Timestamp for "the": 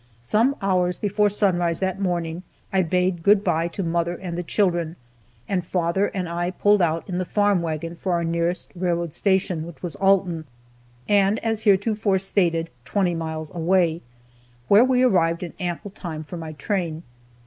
4.35-4.41, 7.19-7.23